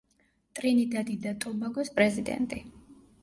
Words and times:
ტრინიდადი 0.59 1.17
და 1.27 1.33
ტობაგოს 1.45 1.93
პრეზიდენტი. 1.99 2.63